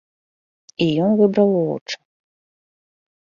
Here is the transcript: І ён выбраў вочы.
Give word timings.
І 0.85 0.87
ён 1.07 1.11
выбраў 1.19 1.49
вочы. 1.57 1.95